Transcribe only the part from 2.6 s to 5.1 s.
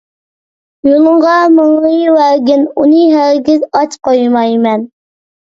ئۇنى ھەرگىز ئاچ قويمايمەن.